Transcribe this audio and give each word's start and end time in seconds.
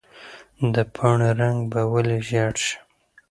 د 0.73 0.75
پاڼې 0.95 1.29
رنګ 1.39 1.57
به 1.71 1.81
ولې 1.91 2.19
ژېړ 2.27 2.53
شي؟ 2.63 2.73